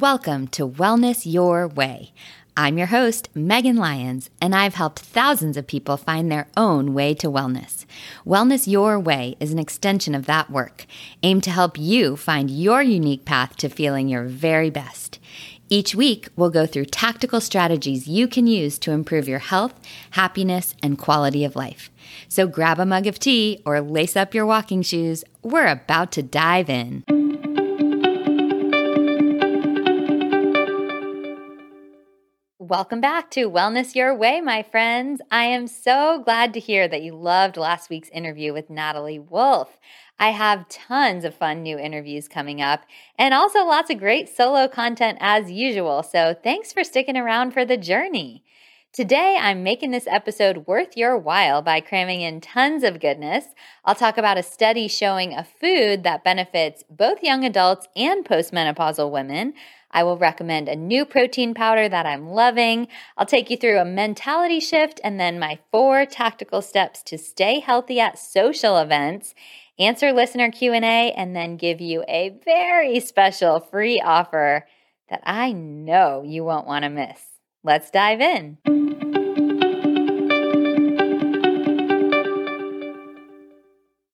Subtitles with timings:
[0.00, 2.12] Welcome to Wellness Your Way.
[2.56, 7.12] I'm your host, Megan Lyons, and I've helped thousands of people find their own way
[7.16, 7.84] to wellness.
[8.24, 10.86] Wellness Your Way is an extension of that work,
[11.22, 15.18] aimed to help you find your unique path to feeling your very best.
[15.68, 19.74] Each week, we'll go through tactical strategies you can use to improve your health,
[20.12, 21.90] happiness, and quality of life.
[22.26, 25.24] So grab a mug of tea or lace up your walking shoes.
[25.42, 27.29] We're about to dive in.
[32.70, 35.20] Welcome back to Wellness Your Way, my friends.
[35.28, 39.80] I am so glad to hear that you loved last week's interview with Natalie Wolf.
[40.20, 42.84] I have tons of fun new interviews coming up
[43.18, 46.04] and also lots of great solo content as usual.
[46.04, 48.44] So thanks for sticking around for the journey.
[48.92, 53.46] Today, I'm making this episode worth your while by cramming in tons of goodness.
[53.84, 59.10] I'll talk about a study showing a food that benefits both young adults and postmenopausal
[59.10, 59.54] women.
[59.90, 62.88] I will recommend a new protein powder that I'm loving.
[63.16, 67.60] I'll take you through a mentality shift and then my four tactical steps to stay
[67.60, 69.34] healthy at social events,
[69.78, 74.66] answer listener Q&A and then give you a very special free offer
[75.08, 77.20] that I know you won't want to miss.
[77.64, 79.19] Let's dive in.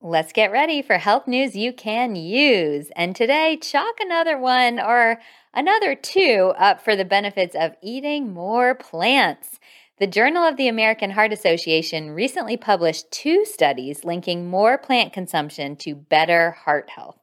[0.08, 2.92] Let's get ready for health news you can use.
[2.94, 5.18] And today, chalk another one or
[5.52, 9.58] another two up for the benefits of eating more plants.
[9.98, 15.74] The Journal of the American Heart Association recently published two studies linking more plant consumption
[15.78, 17.18] to better heart health.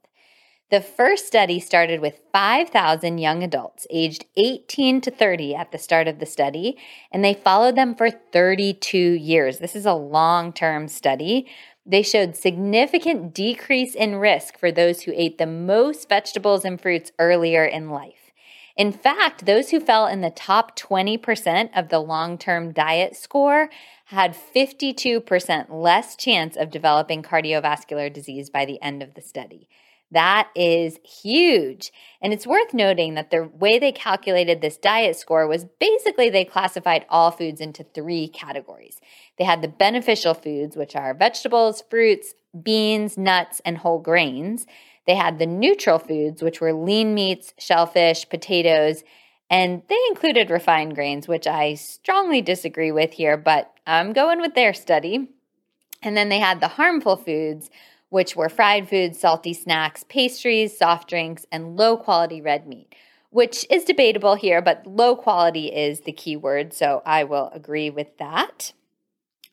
[0.70, 6.08] The first study started with 5,000 young adults aged 18 to 30 at the start
[6.08, 6.78] of the study,
[7.12, 9.59] and they followed them for 32 years.
[9.59, 11.47] This is a long term study
[11.86, 17.12] they showed significant decrease in risk for those who ate the most vegetables and fruits
[17.19, 18.31] earlier in life.
[18.75, 23.69] In fact, those who fell in the top 20% of the long term diet score
[24.06, 29.68] had 52% less chance of developing cardiovascular disease by the end of the study.
[30.13, 31.91] That is huge.
[32.22, 36.46] And it's worth noting that the way they calculated this diet score was basically they
[36.46, 39.02] classified all foods into three categories.
[39.38, 44.68] They had the beneficial foods, which are vegetables, fruits, beans, nuts, and whole grains.
[45.07, 49.03] They had the neutral foods, which were lean meats, shellfish, potatoes,
[49.50, 54.56] and they included refined grains, which I strongly disagree with here, but I'm going with
[54.56, 55.29] their study.
[56.02, 57.69] And then they had the harmful foods,
[58.13, 62.94] which were fried foods, salty snacks, pastries, soft drinks, and low quality red meat,
[63.31, 67.90] which is debatable here, but low quality is the key word, so I will agree
[67.90, 68.72] with that.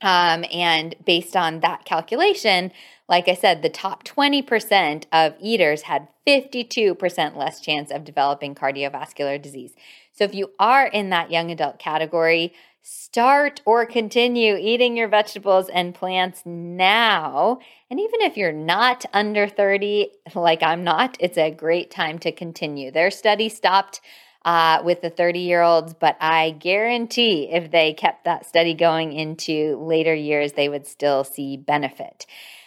[0.03, 2.70] Um, and based on that calculation,
[3.09, 9.41] like I said, the top 20% of eaters had 52% less chance of developing cardiovascular
[9.41, 9.72] disease.
[10.12, 12.53] So if you are in that young adult category,
[12.83, 17.59] Start or continue eating your vegetables and plants now.
[17.91, 22.33] And even if you're not under 30, like I'm not, it's a great time to
[22.33, 22.91] continue.
[22.91, 24.01] Their study stopped
[24.47, 29.12] uh, with the 30 year olds, but I guarantee if they kept that study going
[29.12, 32.25] into later years, they would still see benefit.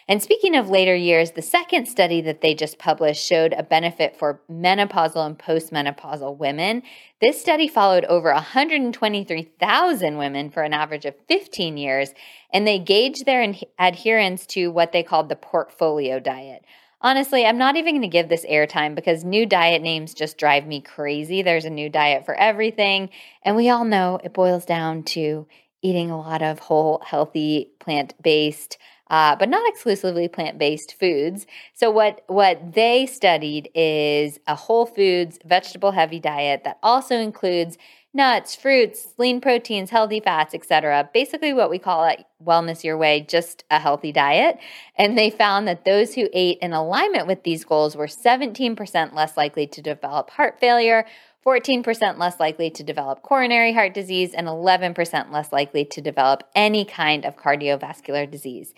[0.07, 4.17] And speaking of later years, the second study that they just published showed a benefit
[4.17, 6.83] for menopausal and postmenopausal women.
[7.21, 12.13] This study followed over 123,000 women for an average of 15 years,
[12.51, 16.65] and they gauged their adherence to what they called the portfolio diet.
[16.99, 20.65] Honestly, I'm not even going to give this airtime because new diet names just drive
[20.65, 21.41] me crazy.
[21.41, 23.09] There's a new diet for everything,
[23.43, 25.47] and we all know it boils down to
[25.81, 28.77] eating a lot of whole, healthy, plant based
[29.13, 31.45] uh, but not exclusively plant-based foods.
[31.75, 37.77] So what what they studied is a whole foods, vegetable-heavy diet that also includes
[38.11, 41.11] nuts, fruits, lean proteins, healthy fats, etc.
[41.13, 44.57] Basically what we call it wellness your way, just a healthy diet.
[44.95, 49.37] And they found that those who ate in alignment with these goals were 17% less
[49.37, 51.05] likely to develop heart failure,
[51.45, 56.83] 14% less likely to develop coronary heart disease, and 11% less likely to develop any
[56.83, 58.73] kind of cardiovascular disease.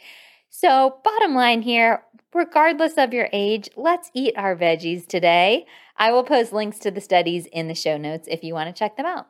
[0.57, 5.66] So, bottom line here, regardless of your age, let's eat our veggies today.
[5.98, 8.80] I will post links to the studies in the show notes if you want to
[8.80, 9.28] check them out.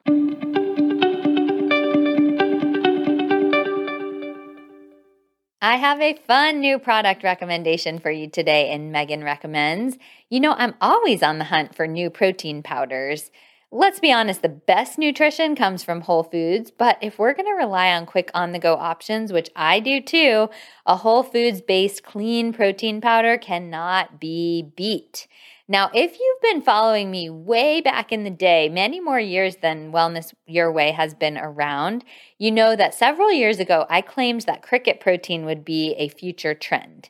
[5.64, 9.98] I have a fun new product recommendation for you today in Megan Recommends.
[10.30, 13.32] You know, I'm always on the hunt for new protein powders.
[13.78, 17.62] Let's be honest, the best nutrition comes from whole foods, but if we're going to
[17.62, 20.48] rely on quick on the go options, which I do too,
[20.86, 25.28] a whole foods based clean protein powder cannot be beat.
[25.68, 29.92] Now, if you've been following me way back in the day, many more years than
[29.92, 32.06] Wellness Your Way has been around,
[32.38, 36.56] you know that several years ago I claimed that cricket protein would be a future
[36.56, 37.10] trend.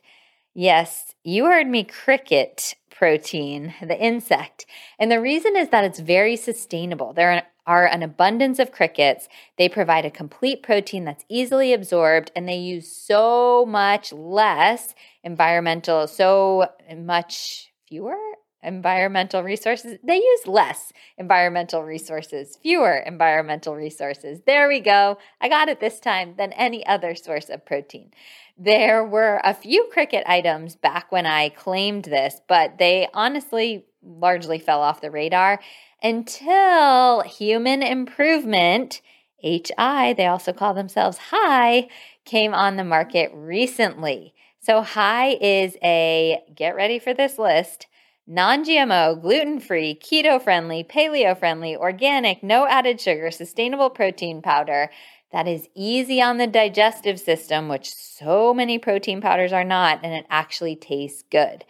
[0.52, 4.64] Yes, you heard me cricket protein, the insect.
[4.98, 7.12] And the reason is that it's very sustainable.
[7.12, 9.28] There are an abundance of crickets.
[9.58, 16.06] They provide a complete protein that's easily absorbed, and they use so much less environmental,
[16.06, 18.16] so much fewer
[18.62, 19.98] environmental resources.
[20.02, 24.40] They use less environmental resources, fewer environmental resources.
[24.46, 25.18] There we go.
[25.40, 28.10] I got it this time than any other source of protein.
[28.58, 34.58] There were a few cricket items back when I claimed this, but they honestly largely
[34.58, 35.60] fell off the radar
[36.02, 39.00] until human improvement,
[39.42, 41.88] HI, they also call themselves HI,
[42.24, 44.34] came on the market recently.
[44.60, 47.86] So, HI is a get ready for this list
[48.26, 54.90] non GMO, gluten free, keto friendly, paleo friendly, organic, no added sugar, sustainable protein powder
[55.32, 60.12] that is easy on the digestive system, which so many protein powders are not, and
[60.12, 61.64] it actually tastes good.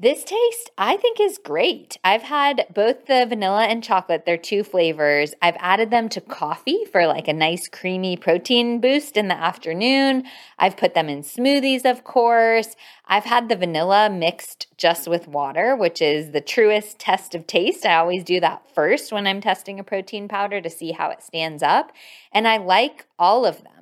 [0.00, 1.98] This taste, I think, is great.
[2.04, 5.34] I've had both the vanilla and chocolate, they're two flavors.
[5.42, 10.22] I've added them to coffee for like a nice creamy protein boost in the afternoon.
[10.56, 12.76] I've put them in smoothies, of course.
[13.06, 17.84] I've had the vanilla mixed just with water, which is the truest test of taste.
[17.84, 21.24] I always do that first when I'm testing a protein powder to see how it
[21.24, 21.90] stands up.
[22.30, 23.77] And I like all of them.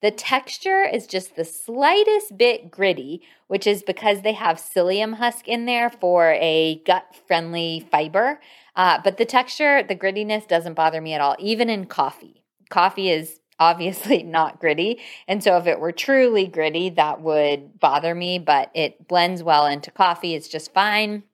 [0.00, 5.48] The texture is just the slightest bit gritty, which is because they have psyllium husk
[5.48, 8.40] in there for a gut friendly fiber.
[8.76, 12.44] Uh, but the texture, the grittiness doesn't bother me at all, even in coffee.
[12.70, 15.00] Coffee is obviously not gritty.
[15.26, 19.66] And so if it were truly gritty, that would bother me, but it blends well
[19.66, 20.34] into coffee.
[20.34, 21.24] It's just fine.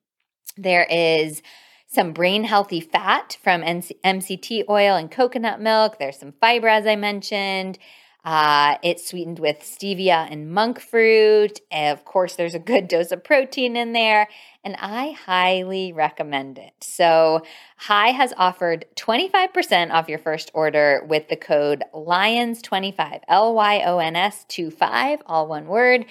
[0.57, 1.43] There is
[1.87, 5.99] some brain healthy fat from MCT oil and coconut milk.
[5.99, 7.79] There's some fiber, as I mentioned.
[8.25, 11.61] Uh, it's sweetened with stevia and monk fruit.
[11.71, 14.29] And of course, there's a good dose of protein in there,
[14.65, 16.73] and I highly recommend it.
[16.81, 17.43] So,
[17.77, 23.99] High has offered 25% off your first order with the code LYONS25, L Y O
[23.99, 26.07] N S 25, all one word.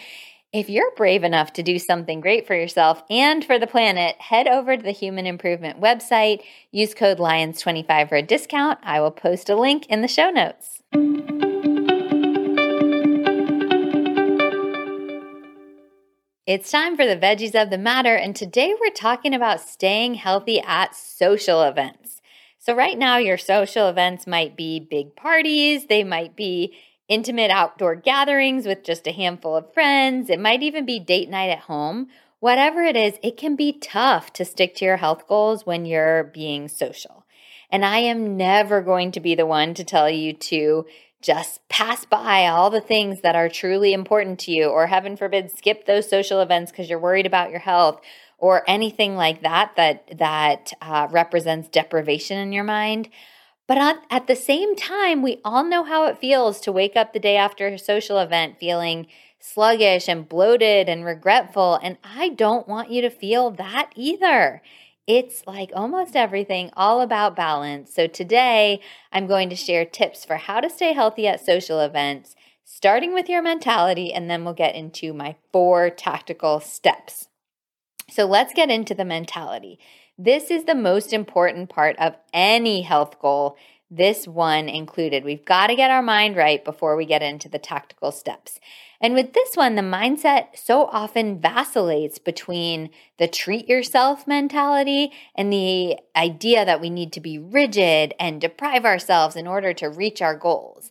[0.52, 4.48] If you're brave enough to do something great for yourself and for the planet, head
[4.48, 6.44] over to the Human Improvement website.
[6.70, 8.78] Use code LYONS25 for a discount.
[8.84, 10.84] I will post a link in the show notes.
[16.46, 20.60] It's time for the veggies of the matter, and today we're talking about staying healthy
[20.60, 22.22] at social events.
[22.60, 26.76] So, right now, your social events might be big parties, they might be
[27.08, 31.50] intimate outdoor gatherings with just a handful of friends, it might even be date night
[31.50, 32.10] at home.
[32.42, 36.26] Whatever it is, it can be tough to stick to your health goals when you're
[36.26, 37.26] being social.
[37.70, 40.86] And I am never going to be the one to tell you to
[41.24, 45.50] just pass by all the things that are truly important to you, or heaven forbid,
[45.58, 48.02] skip those social events because you're worried about your health,
[48.38, 53.10] or anything like that that that uh, represents deprivation in your mind.
[53.68, 57.14] But at, at the same time, we all know how it feels to wake up
[57.14, 59.08] the day after a social event feeling
[59.40, 61.80] sluggish and bloated and regretful.
[61.82, 64.62] And I don't want you to feel that either.
[65.06, 67.94] It's like almost everything, all about balance.
[67.94, 68.80] So today,
[69.12, 73.28] I'm going to share tips for how to stay healthy at social events, starting with
[73.28, 77.28] your mentality, and then we'll get into my four tactical steps.
[78.10, 79.78] So let's get into the mentality.
[80.18, 83.58] This is the most important part of any health goal,
[83.96, 85.24] this one included.
[85.24, 88.60] We've got to get our mind right before we get into the tactical steps.
[89.00, 95.52] And with this one, the mindset so often vacillates between the treat yourself mentality and
[95.52, 100.22] the idea that we need to be rigid and deprive ourselves in order to reach
[100.22, 100.90] our goals.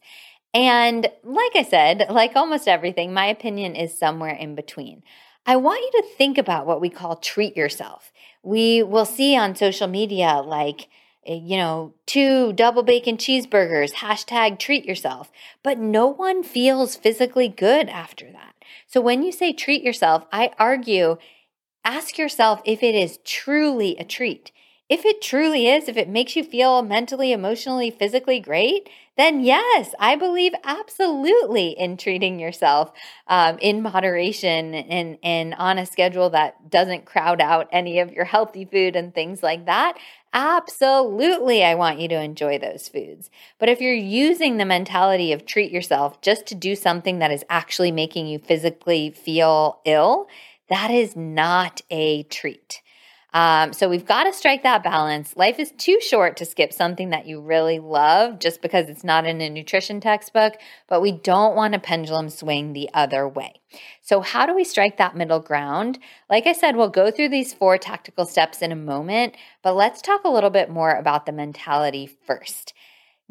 [0.55, 5.03] And like I said, like almost everything, my opinion is somewhere in between.
[5.47, 8.13] I want you to think about what we call treat yourself.
[8.43, 10.89] We will see on social media like
[11.27, 15.31] you know, two double bacon cheeseburgers, hashtag treat yourself.
[15.63, 18.55] But no one feels physically good after that.
[18.87, 21.17] So when you say treat yourself, I argue
[21.85, 24.53] ask yourself if it is truly a treat.
[24.89, 29.95] If it truly is, if it makes you feel mentally, emotionally, physically great, then yes,
[29.99, 32.93] I believe absolutely in treating yourself
[33.27, 38.27] um, in moderation and, and on a schedule that doesn't crowd out any of your
[38.27, 39.97] healthy food and things like that.
[40.35, 43.31] Absolutely, I want you to enjoy those foods.
[43.59, 47.45] But if you're using the mentality of treat yourself just to do something that is
[47.51, 50.29] actually making you physically feel ill,
[50.69, 52.82] that is not a treat.
[53.33, 55.37] Um, so we've got to strike that balance.
[55.37, 59.27] Life is too short to skip something that you really love just because it's not
[59.27, 60.55] in a nutrition textbook,
[60.87, 63.55] but we don't want a pendulum swing the other way.
[64.03, 65.99] So, how do we strike that middle ground?
[66.29, 70.03] Like I said, we'll go through these four tactical steps in a moment, but let's
[70.03, 72.75] talk a little bit more about the mentality first.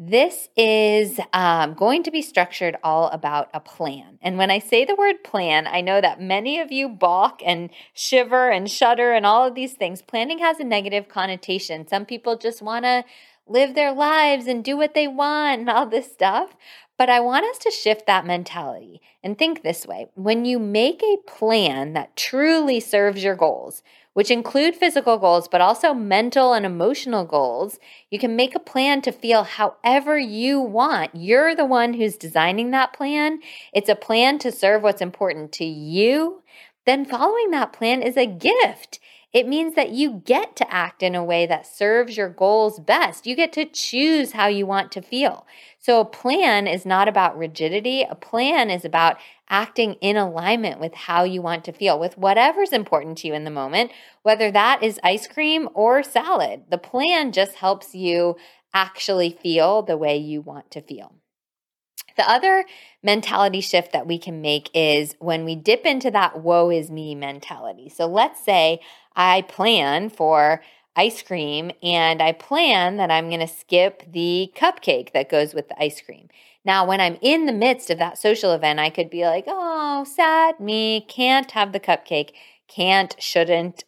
[0.04, 4.18] This is um, going to be structured all about a plan.
[4.20, 7.70] And when I say the word plan, I know that many of you balk and
[7.94, 10.02] shiver and shudder and all of these things.
[10.02, 11.86] Planning has a negative connotation.
[11.86, 13.04] Some people just want to
[13.46, 16.56] live their lives and do what they want and all this stuff.
[16.98, 21.00] But I want us to shift that mentality and think this way when you make
[21.04, 26.66] a plan that truly serves your goals, which include physical goals, but also mental and
[26.66, 27.78] emotional goals,
[28.10, 31.10] you can make a plan to feel however you want.
[31.14, 33.40] You're the one who's designing that plan.
[33.72, 36.42] It's a plan to serve what's important to you.
[36.84, 38.98] Then following that plan is a gift.
[39.32, 43.26] It means that you get to act in a way that serves your goals best.
[43.26, 45.46] You get to choose how you want to feel.
[45.78, 48.02] So, a plan is not about rigidity.
[48.02, 49.16] A plan is about
[49.48, 53.44] acting in alignment with how you want to feel, with whatever's important to you in
[53.44, 53.90] the moment,
[54.22, 56.64] whether that is ice cream or salad.
[56.68, 58.36] The plan just helps you
[58.74, 61.14] actually feel the way you want to feel.
[62.16, 62.64] The other
[63.02, 67.14] mentality shift that we can make is when we dip into that woe is me
[67.14, 67.88] mentality.
[67.88, 68.80] So let's say
[69.16, 70.62] I plan for
[70.94, 75.68] ice cream and I plan that I'm going to skip the cupcake that goes with
[75.68, 76.28] the ice cream.
[76.64, 80.04] Now, when I'm in the midst of that social event, I could be like, oh,
[80.04, 82.30] sad me, can't have the cupcake,
[82.68, 83.84] can't, shouldn't.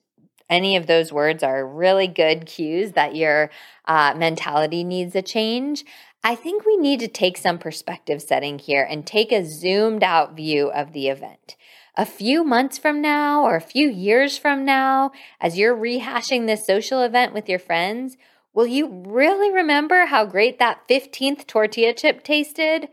[0.50, 3.50] Any of those words are really good cues that your
[3.87, 5.85] uh, mentality needs a change.
[6.26, 10.35] I think we need to take some perspective setting here and take a zoomed out
[10.35, 11.54] view of the event.
[11.97, 16.66] A few months from now or a few years from now, as you're rehashing this
[16.66, 18.16] social event with your friends,
[18.54, 22.88] will you really remember how great that 15th tortilla chip tasted?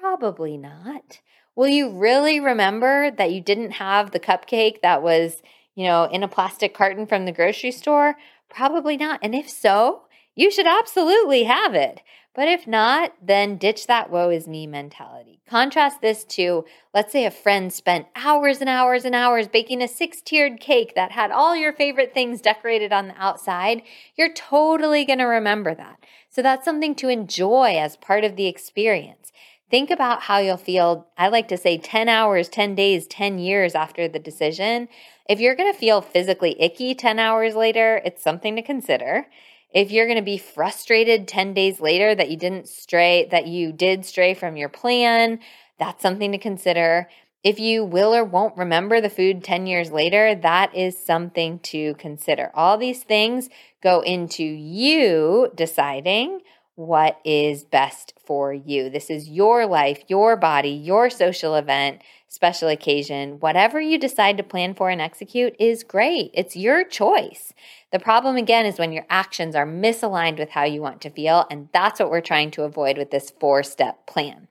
[0.00, 1.20] Probably not.
[1.54, 5.42] Will you really remember that you didn't have the cupcake that was,
[5.74, 8.16] you know, in a plastic carton from the grocery store?
[8.48, 9.20] Probably not.
[9.22, 12.00] And if so, you should absolutely have it.
[12.34, 15.40] But if not, then ditch that woe is me mentality.
[15.46, 19.88] Contrast this to, let's say, a friend spent hours and hours and hours baking a
[19.88, 23.82] six tiered cake that had all your favorite things decorated on the outside.
[24.16, 25.98] You're totally going to remember that.
[26.30, 29.30] So that's something to enjoy as part of the experience.
[29.70, 33.74] Think about how you'll feel, I like to say 10 hours, 10 days, 10 years
[33.74, 34.88] after the decision.
[35.28, 39.26] If you're going to feel physically icky 10 hours later, it's something to consider.
[39.74, 43.72] If you're going to be frustrated 10 days later that you didn't stray, that you
[43.72, 45.40] did stray from your plan,
[45.78, 47.08] that's something to consider.
[47.42, 51.94] If you will or won't remember the food 10 years later, that is something to
[51.94, 52.50] consider.
[52.54, 53.48] All these things
[53.82, 56.40] go into you deciding
[56.74, 58.90] what is best for you.
[58.90, 62.00] This is your life, your body, your social event,
[62.32, 63.38] special occasion.
[63.40, 66.30] Whatever you decide to plan for and execute is great.
[66.32, 67.52] It's your choice.
[67.90, 71.44] The problem again is when your actions are misaligned with how you want to feel,
[71.50, 74.48] and that's what we're trying to avoid with this four step plan.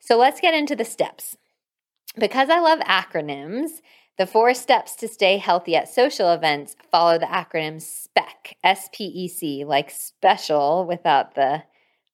[0.00, 1.36] So let's get into the steps.
[2.18, 3.82] Because I love acronyms,
[4.18, 9.04] the four steps to stay healthy at social events follow the acronym SPEC, S P
[9.04, 11.62] E C, like special without the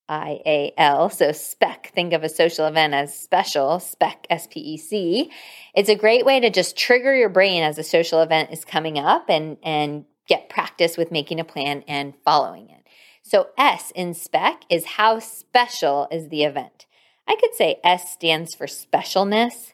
[0.08, 1.10] I A L.
[1.10, 5.30] So SPEC, think of a social event as special, SPEC, S P E C.
[5.74, 8.98] It's a great way to just trigger your brain as a social event is coming
[8.98, 12.84] up and, and get practice with making a plan and following it.
[13.22, 16.86] So S in SPEC is how special is the event.
[17.26, 19.72] I could say S stands for specialness.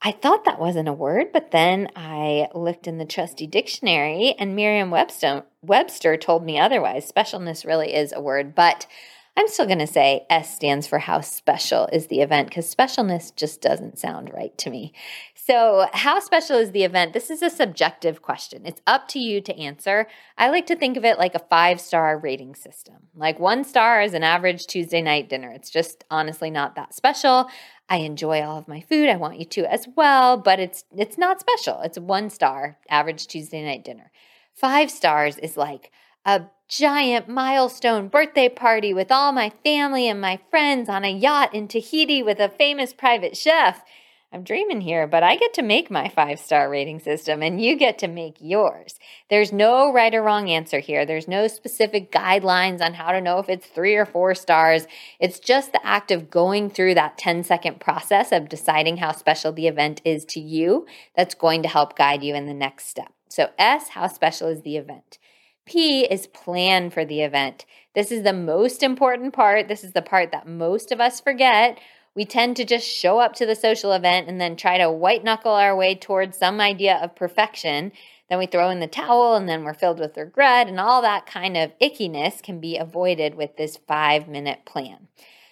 [0.00, 4.56] I thought that wasn't a word, but then I looked in the trusty dictionary and
[4.56, 7.10] Merriam Webster, Webster told me otherwise.
[7.12, 8.86] Specialness really is a word, but
[9.34, 13.34] I'm still going to say S stands for how special is the event because specialness
[13.34, 14.92] just doesn't sound right to me.
[15.34, 17.14] So, how special is the event?
[17.14, 18.66] This is a subjective question.
[18.66, 20.06] It's up to you to answer.
[20.36, 23.08] I like to think of it like a five star rating system.
[23.16, 25.50] Like one star is an average Tuesday night dinner.
[25.50, 27.48] It's just honestly not that special.
[27.88, 29.08] I enjoy all of my food.
[29.08, 31.80] I want you to as well, but it's it's not special.
[31.80, 34.12] It's one star average Tuesday night dinner.
[34.52, 35.90] Five stars is like
[36.24, 41.52] a giant milestone birthday party with all my family and my friends on a yacht
[41.52, 43.84] in Tahiti with a famous private chef.
[44.32, 47.76] I'm dreaming here, but I get to make my five star rating system and you
[47.76, 48.98] get to make yours.
[49.28, 51.04] There's no right or wrong answer here.
[51.04, 54.86] There's no specific guidelines on how to know if it's three or four stars.
[55.20, 59.52] It's just the act of going through that 10 second process of deciding how special
[59.52, 63.12] the event is to you that's going to help guide you in the next step.
[63.28, 65.18] So, S, how special is the event?
[65.64, 67.64] P is plan for the event.
[67.94, 69.68] This is the most important part.
[69.68, 71.78] This is the part that most of us forget.
[72.14, 75.24] We tend to just show up to the social event and then try to white
[75.24, 77.92] knuckle our way towards some idea of perfection.
[78.28, 81.26] Then we throw in the towel and then we're filled with regret, and all that
[81.26, 85.08] kind of ickiness can be avoided with this five minute plan.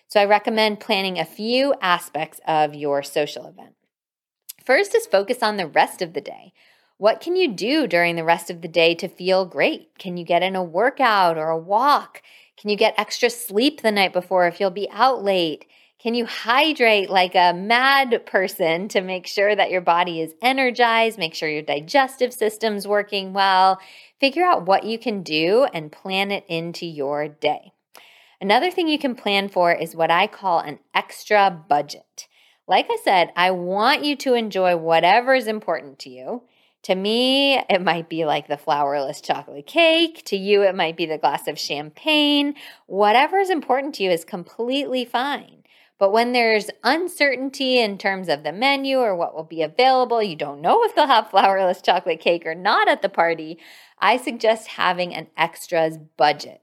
[0.07, 3.75] So I recommend planning a few aspects of your social event.
[4.64, 6.52] First is focus on the rest of the day.
[7.00, 9.99] What can you do during the rest of the day to feel great?
[9.99, 12.21] Can you get in a workout or a walk?
[12.59, 15.64] Can you get extra sleep the night before if you'll be out late?
[15.99, 21.19] Can you hydrate like a mad person to make sure that your body is energized,
[21.19, 23.80] make sure your digestive system's working well?
[24.21, 27.73] Figure out what you can do and plan it into your day.
[28.42, 32.28] Another thing you can plan for is what I call an extra budget.
[32.69, 36.42] Like I said, I want you to enjoy whatever is important to you.
[36.85, 40.25] To me, it might be like the flourless chocolate cake.
[40.27, 42.55] To you, it might be the glass of champagne.
[42.87, 45.61] Whatever is important to you is completely fine.
[45.99, 50.35] But when there's uncertainty in terms of the menu or what will be available, you
[50.35, 53.59] don't know if they'll have flourless chocolate cake or not at the party,
[53.99, 56.63] I suggest having an extras budget.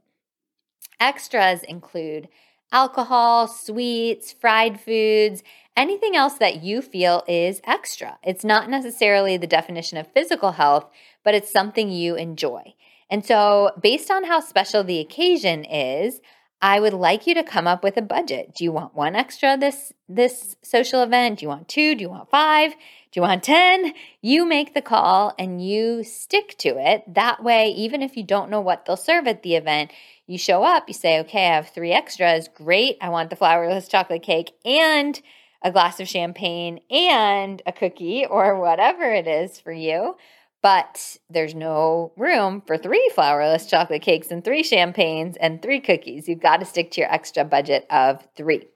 [1.00, 2.30] Extras include
[2.72, 5.44] alcohol, sweets, fried foods,
[5.76, 8.18] anything else that you feel is extra.
[8.24, 10.90] It's not necessarily the definition of physical health,
[11.24, 12.74] but it's something you enjoy.
[13.10, 16.20] And so, based on how special the occasion is,
[16.62, 18.56] I would like you to come up with a budget.
[18.56, 21.40] Do you want one extra this this social event?
[21.40, 21.96] Do you want two?
[21.96, 22.74] Do you want five?
[23.12, 23.94] Do you want 10?
[24.22, 27.04] You make the call and you stick to it.
[27.14, 29.92] That way, even if you don't know what they'll serve at the event,
[30.28, 32.50] you show up, you say, okay, I have three extras.
[32.54, 32.98] Great.
[33.02, 35.20] I want the flourless chocolate cake and
[35.64, 40.16] a glass of champagne and a cookie or whatever it is for you.
[40.62, 46.28] But there's no room for three flourless chocolate cakes and three champagnes and three cookies.
[46.28, 48.68] You've got to stick to your extra budget of three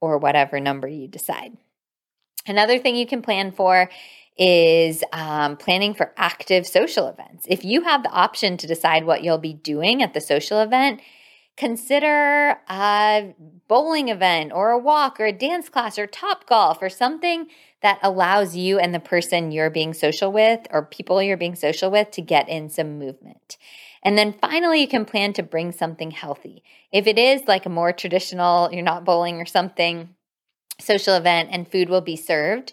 [0.00, 1.56] or whatever number you decide.
[2.46, 3.90] Another thing you can plan for
[4.40, 7.44] is um, planning for active social events.
[7.46, 11.02] If you have the option to decide what you'll be doing at the social event,
[11.58, 13.34] consider a
[13.68, 17.48] bowling event or a walk or a dance class or top golf or something
[17.82, 21.90] that allows you and the person you're being social with or people you're being social
[21.90, 23.58] with to get in some movement.
[24.02, 26.62] And then finally, you can plan to bring something healthy.
[26.90, 30.14] If it is like a more traditional, you're not bowling or something,
[30.78, 32.72] social event and food will be served,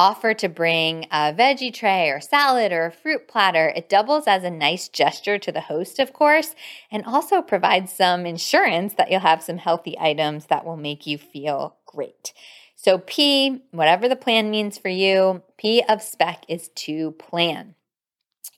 [0.00, 3.70] offer to bring a veggie tray or salad or a fruit platter.
[3.76, 6.54] It doubles as a nice gesture to the host, of course,
[6.90, 11.18] and also provides some insurance that you'll have some healthy items that will make you
[11.18, 12.32] feel great.
[12.76, 17.74] So, P, whatever the plan means for you, P of spec is to plan.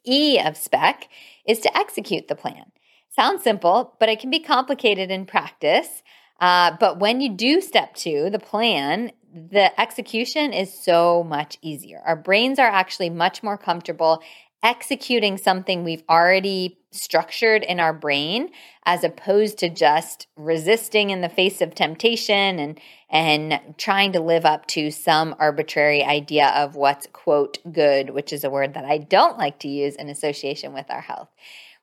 [0.04, 1.08] E of spec
[1.44, 2.70] is to execute the plan.
[3.10, 6.04] Sounds simple, but it can be complicated in practice.
[6.40, 12.02] Uh, but when you do step two, the plan, the execution is so much easier.
[12.04, 14.22] Our brains are actually much more comfortable
[14.62, 18.50] executing something we've already structured in our brain
[18.84, 24.44] as opposed to just resisting in the face of temptation and and trying to live
[24.44, 28.98] up to some arbitrary idea of what's quote good which is a word that I
[28.98, 31.28] don't like to use in association with our health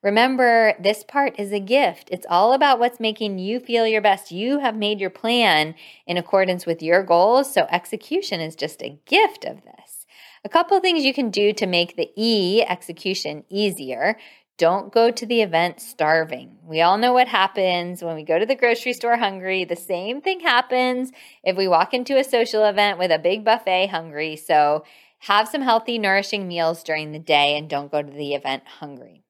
[0.02, 2.08] Remember, this part is a gift.
[2.10, 4.32] It's all about what's making you feel your best.
[4.32, 5.76] You have made your plan
[6.08, 10.06] in accordance with your goals, so execution is just a gift of this.
[10.46, 14.18] A couple things you can do to make the E execution easier.
[14.58, 16.58] Don't go to the event starving.
[16.64, 19.66] We all know what happens when we go to the grocery store hungry.
[19.66, 21.12] The same thing happens
[21.44, 24.38] if we walk into a social event with a big buffet hungry.
[24.38, 24.86] So,
[25.24, 29.24] have some healthy, nourishing meals during the day and don't go to the event hungry.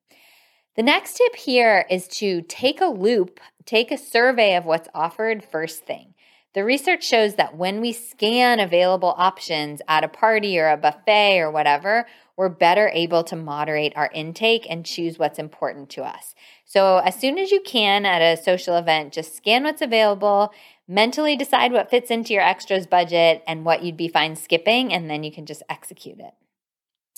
[0.76, 5.44] The next tip here is to take a loop, take a survey of what's offered
[5.44, 6.14] first thing.
[6.54, 11.40] The research shows that when we scan available options at a party or a buffet
[11.40, 16.34] or whatever, we're better able to moderate our intake and choose what's important to us.
[16.66, 20.54] So, as soon as you can at a social event, just scan what's available,
[20.88, 25.10] mentally decide what fits into your extras budget and what you'd be fine skipping, and
[25.10, 26.34] then you can just execute it.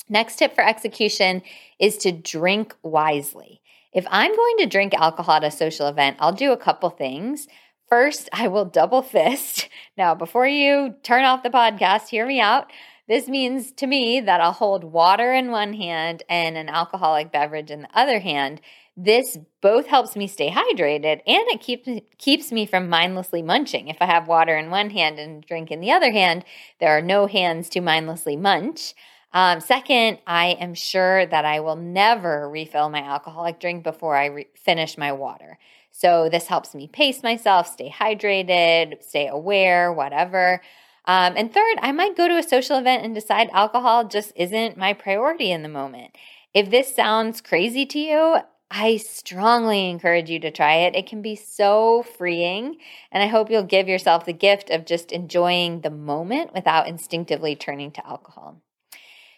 [0.10, 1.42] Next tip for execution
[1.80, 3.62] is to drink wisely.
[3.94, 7.48] If I'm going to drink alcohol at a social event, I'll do a couple things.
[7.90, 9.70] First, I will double fist.
[9.98, 12.72] Now, before you turn off the podcast, hear me out.
[13.08, 17.70] This means to me that I'll hold water in one hand and an alcoholic beverage
[17.70, 18.62] in the other hand.
[18.96, 23.88] This both helps me stay hydrated and it keeps keeps me from mindlessly munching.
[23.88, 26.46] If I have water in one hand and drink in the other hand,
[26.80, 28.94] there are no hands to mindlessly munch.
[29.34, 34.26] Um, second, I am sure that I will never refill my alcoholic drink before I
[34.26, 35.58] re- finish my water.
[35.92, 40.62] So this helps me pace myself, stay hydrated, stay aware, whatever.
[41.06, 44.78] Um, and third, I might go to a social event and decide alcohol just isn't
[44.78, 46.16] my priority in the moment.
[46.54, 48.38] If this sounds crazy to you,
[48.70, 50.96] I strongly encourage you to try it.
[50.96, 52.78] It can be so freeing,
[53.12, 57.56] and I hope you'll give yourself the gift of just enjoying the moment without instinctively
[57.56, 58.62] turning to alcohol.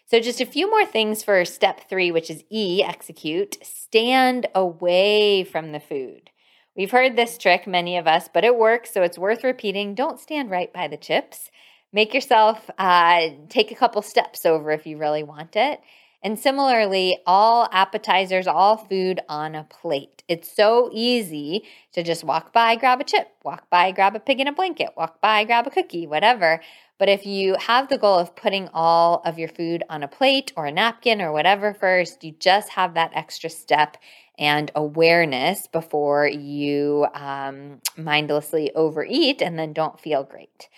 [0.06, 3.56] So, just a few more things for step three, which is E, execute.
[3.62, 6.30] Stand away from the food.
[6.76, 9.94] We've heard this trick, many of us, but it works, so it's worth repeating.
[9.94, 11.50] Don't stand right by the chips.
[11.92, 15.80] Make yourself uh, take a couple steps over if you really want it.
[16.24, 20.24] And similarly, all appetizers, all food on a plate.
[20.26, 24.40] It's so easy to just walk by, grab a chip, walk by, grab a pig
[24.40, 26.60] in a blanket, walk by, grab a cookie, whatever.
[26.98, 30.52] But if you have the goal of putting all of your food on a plate
[30.56, 33.96] or a napkin or whatever first, you just have that extra step
[34.38, 40.68] and awareness before you um, mindlessly overeat and then don't feel great.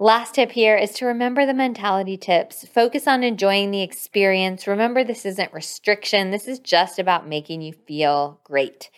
[0.00, 2.64] Last tip here is to remember the mentality tips.
[2.68, 4.68] Focus on enjoying the experience.
[4.68, 8.90] Remember, this isn't restriction, this is just about making you feel great.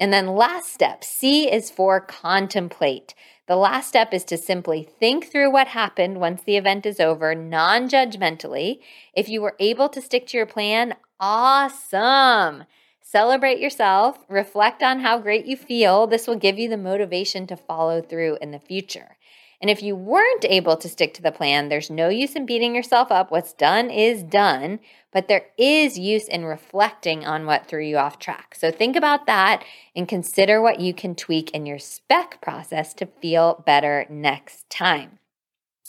[0.00, 3.14] And then, last step C is for contemplate.
[3.48, 7.34] The last step is to simply think through what happened once the event is over,
[7.34, 8.80] non judgmentally.
[9.14, 12.64] If you were able to stick to your plan, awesome.
[13.00, 16.06] Celebrate yourself, reflect on how great you feel.
[16.06, 19.16] This will give you the motivation to follow through in the future.
[19.60, 22.76] And if you weren't able to stick to the plan, there's no use in beating
[22.76, 23.30] yourself up.
[23.30, 24.78] What's done is done,
[25.12, 28.54] but there is use in reflecting on what threw you off track.
[28.56, 29.64] So think about that
[29.96, 35.18] and consider what you can tweak in your spec process to feel better next time.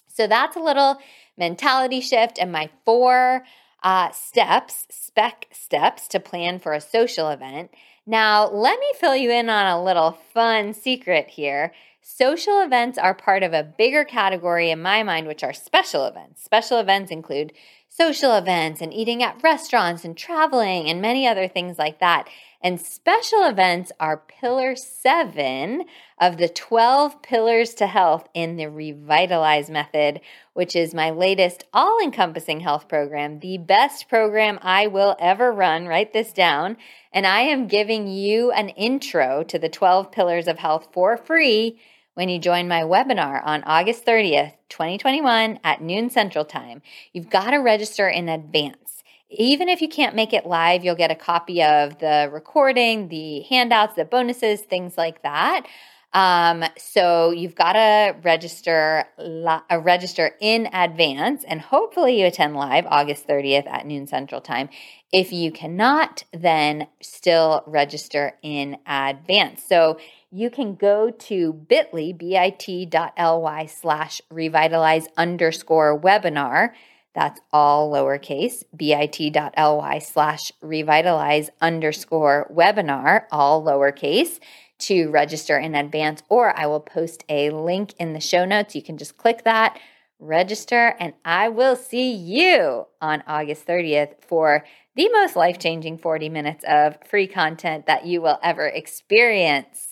[0.08, 0.98] So that's a little
[1.38, 3.46] mentality shift and my four
[3.84, 7.72] uh, steps, spec steps to plan for a social event.
[8.06, 11.72] Now, let me fill you in on a little fun secret here.
[12.12, 16.44] Social events are part of a bigger category in my mind, which are special events.
[16.44, 17.54] Special events include
[17.88, 22.28] social events and eating at restaurants and traveling and many other things like that.
[22.62, 25.86] And special events are pillar seven
[26.20, 30.20] of the 12 pillars to health in the Revitalize method,
[30.54, 35.86] which is my latest all encompassing health program, the best program I will ever run.
[35.86, 36.76] Write this down.
[37.14, 41.80] And I am giving you an intro to the 12 pillars of health for free
[42.20, 46.82] when you join my webinar on August 30th, 2021 at noon Central Time.
[47.14, 49.04] You've got to register in advance.
[49.30, 53.40] Even if you can't make it live, you'll get a copy of the recording, the
[53.44, 55.66] handouts, the bonuses, things like that.
[56.12, 62.86] Um, so you've got to register uh, register in advance, and hopefully you attend live
[62.88, 64.68] August 30th at noon Central Time.
[65.14, 69.64] If you cannot, then still register in advance.
[69.64, 70.00] So
[70.32, 76.72] you can go to bit.ly, bit.ly slash revitalize underscore webinar.
[77.16, 84.40] That's all lowercase, bit.ly slash revitalize underscore webinar, all lowercase,
[84.80, 88.76] to register in advance, or I will post a link in the show notes.
[88.76, 89.80] You can just click that,
[90.20, 94.64] register, and I will see you on August 30th for
[94.96, 99.89] the most life changing 40 minutes of free content that you will ever experience.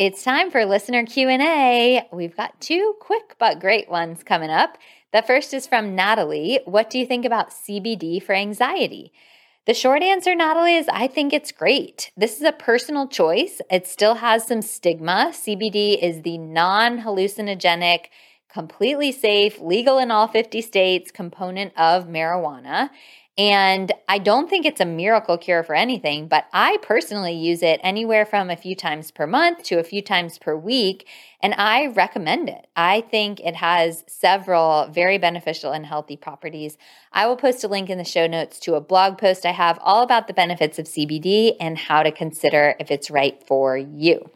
[0.00, 2.08] It's time for listener Q&A.
[2.10, 4.78] We've got two quick but great ones coming up.
[5.12, 6.60] The first is from Natalie.
[6.64, 9.12] What do you think about CBD for anxiety?
[9.66, 12.12] The short answer, Natalie, is I think it's great.
[12.16, 13.60] This is a personal choice.
[13.70, 15.32] It still has some stigma.
[15.32, 18.06] CBD is the non hallucinogenic,
[18.50, 22.88] completely safe, legal in all 50 states component of marijuana.
[23.38, 27.80] And I don't think it's a miracle cure for anything, but I personally use it
[27.82, 31.06] anywhere from a few times per month to a few times per week.
[31.40, 32.66] And I recommend it.
[32.76, 36.76] I think it has several very beneficial and healthy properties.
[37.12, 39.78] I will post a link in the show notes to a blog post I have
[39.80, 44.28] all about the benefits of CBD and how to consider if it's right for you.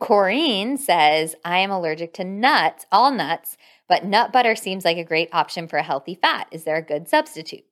[0.00, 3.56] Corrine says, I am allergic to nuts, all nuts,
[3.88, 6.48] but nut butter seems like a great option for a healthy fat.
[6.50, 7.64] Is there a good substitute?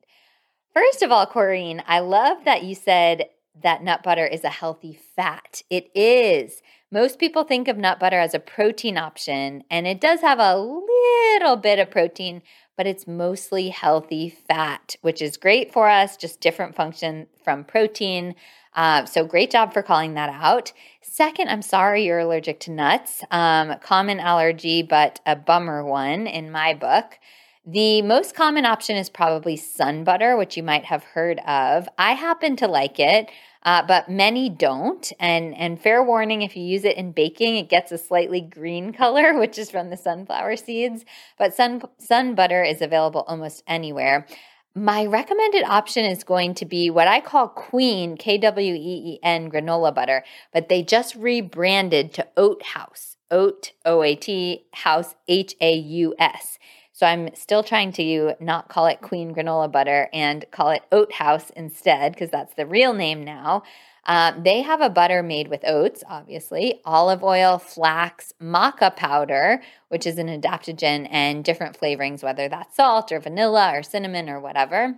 [0.77, 3.31] First of all, Corrine, I love that you said
[3.63, 5.63] that nut butter is a healthy fat.
[5.71, 6.61] It is.
[6.93, 10.59] Most people think of nut butter as a protein option, and it does have a
[10.59, 12.43] little bit of protein,
[12.77, 18.35] but it's mostly healthy fat, which is great for us, just different function from protein.
[18.75, 20.75] Uh, so great job for calling that out.
[21.01, 23.25] Second, I'm sorry you're allergic to nuts.
[23.31, 27.19] Um, common allergy, but a bummer one in my book.
[27.69, 31.89] The most common option is probably sun butter, which you might have heard of.
[31.99, 33.29] I happen to like it,
[33.65, 35.13] uh, but many don't.
[35.19, 38.93] And and fair warning, if you use it in baking, it gets a slightly green
[39.03, 41.05] color, which is from the sunflower seeds.
[41.39, 44.29] But sun sun butter is available almost anywhere.
[44.77, 49.19] My recommended option is going to be what I call Kween, K W E E
[49.25, 53.17] N granola butter, but they just rebranded to Oat Haus.
[53.29, 56.61] Oat, O A T, Haus, H A U S.
[56.97, 61.13] So I'm still trying to not call it Kween granola butter and call it Oat
[61.13, 63.65] Haus instead, because that's the real name now.
[64.07, 70.07] Uh, they have a butter made with oats, obviously, olive oil, flax, maca powder, which
[70.07, 74.97] is an adaptogen, and different flavorings, whether that's salt or vanilla or cinnamon or whatever.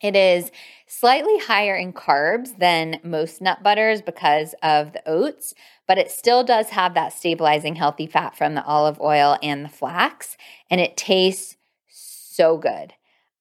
[0.00, 0.50] It is
[0.86, 5.54] slightly higher in carbs than most nut butters because of the oats,
[5.86, 9.68] but it still does have that stabilizing healthy fat from the olive oil and the
[9.68, 10.36] flax,
[10.70, 11.56] and it tastes
[11.88, 12.94] so good.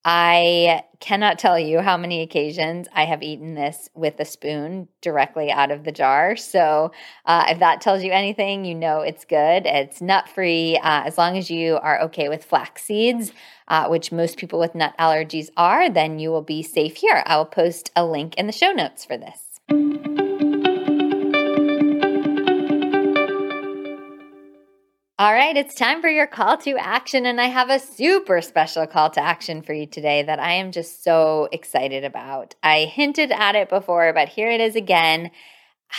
[0.05, 5.49] I cannot tell you how many occasions I have eaten this with a spoon directly
[5.51, 6.35] out of the jar.
[6.35, 6.91] So,
[7.25, 9.65] uh, if that tells you anything, you know it's good.
[9.65, 13.31] It's nut free uh, as long as you are okay with flax seeds,
[13.67, 17.23] uh, which most people with nut allergies are, then you will be safe here.
[17.25, 20.22] I will post a link in the show notes for this.
[25.19, 27.27] All right, it's time for your call to action.
[27.27, 30.71] And I have a super special call to action for you today that I am
[30.71, 32.55] just so excited about.
[32.63, 35.29] I hinted at it before, but here it is again.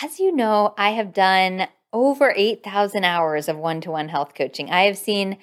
[0.03, 4.69] As you know, I have done over 8,000 hours of one to one health coaching.
[4.69, 5.39] I have seen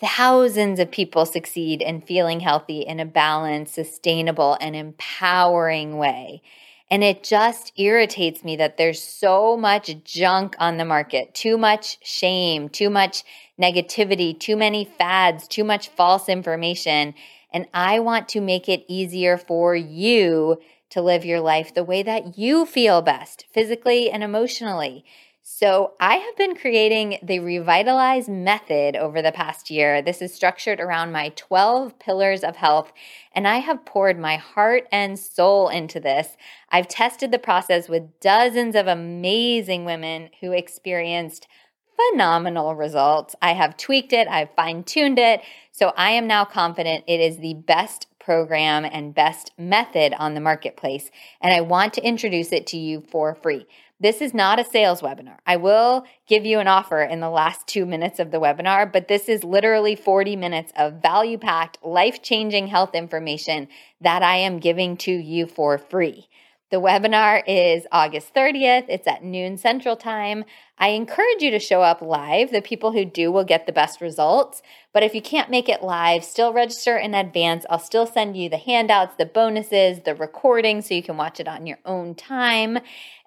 [0.00, 6.42] thousands of people succeed in feeling healthy in a balanced, sustainable, and empowering way.
[6.90, 11.98] And it just irritates me that there's so much junk on the market, too much
[12.02, 13.24] shame, too much
[13.60, 17.14] negativity, too many fads, too much false information.
[17.52, 20.58] And I want to make it easier for you
[20.90, 25.04] to live your life the way that you feel best, physically and emotionally.
[25.44, 30.00] So, I have been creating the Revitalize method over the past year.
[30.00, 32.92] This is structured around my 12 pillars of health,
[33.32, 36.36] and I have poured my heart and soul into this.
[36.70, 41.48] I've tested the process with dozens of amazing women who experienced
[41.96, 43.34] phenomenal results.
[43.42, 45.40] I have tweaked it, I've fine tuned it,
[45.72, 50.40] so I am now confident it is the best program and best method on the
[50.40, 53.66] marketplace, and I want to introduce it to you for free.
[54.02, 55.38] This is not a sales webinar.
[55.46, 59.06] I will give you an offer in the last two minutes of the webinar, but
[59.06, 63.68] this is literally 40 minutes of value packed, life changing health information
[64.00, 66.28] that I am giving to you for free.
[66.72, 68.86] The webinar is August 30th.
[68.88, 70.46] It's at noon Central Time.
[70.78, 72.50] I encourage you to show up live.
[72.50, 74.62] The people who do will get the best results.
[74.90, 77.66] But if you can't make it live, still register in advance.
[77.68, 81.46] I'll still send you the handouts, the bonuses, the recording so you can watch it
[81.46, 82.78] on your own time.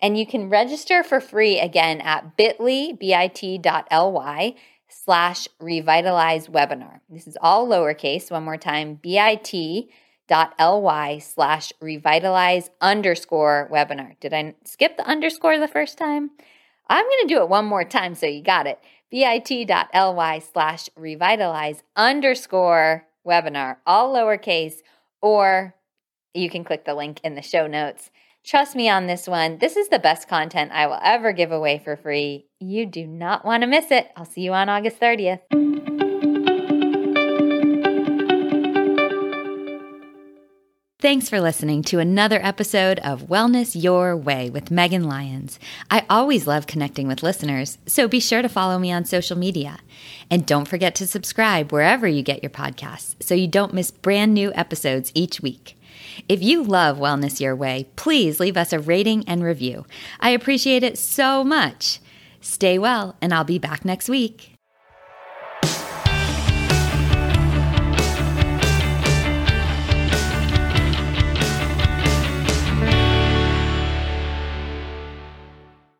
[0.02, 4.56] And you can register for free again at bit.ly, bit.ly
[4.90, 7.02] slash revitalize webinar.
[7.12, 8.32] This is all lowercase.
[8.32, 9.46] One more time, bit
[10.30, 14.20] ly slash revitalize underscore webinar.
[14.20, 16.32] Did I skip the underscore the first time?
[16.88, 18.80] I'm going to do it one more time so you got it.
[19.10, 24.78] bit.ly slash revitalize underscore webinar, all lowercase,
[25.22, 25.76] or
[26.34, 28.12] you can click the link in the show notes.
[28.44, 29.58] Trust me on this one.
[29.58, 32.46] This is the best content I will ever give away for free.
[32.60, 34.12] You do not want to miss it.
[34.16, 35.95] I'll see you on August 30th.
[41.06, 45.60] Thanks for listening to another episode of Wellness Your Way with Megan Lyons.
[45.92, 49.78] I always love connecting with listeners, so be sure to follow me on social media.
[50.32, 54.34] And don't forget to subscribe wherever you get your podcasts so you don't miss brand
[54.34, 55.78] new episodes each week.
[56.28, 59.86] If you love Wellness Your Way, please leave us a rating and review.
[60.20, 62.00] I appreciate it so much.
[62.42, 64.55] Stay well, and I'll be back next week.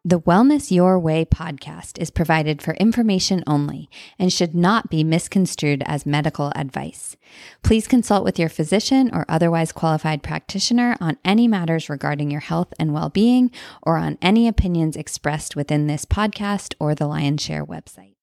[0.08, 3.90] The Wellness Your Way podcast is provided for information only
[4.20, 7.18] and should not be misconstrued as medical advice.
[7.64, 12.72] Please consult with your physician or otherwise qualified practitioner on any matters regarding your health
[12.78, 13.50] and well being
[13.82, 18.15] or on any opinions expressed within this podcast or the Lyons' Share website.